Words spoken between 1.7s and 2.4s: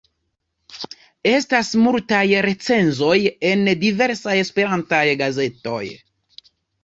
multaj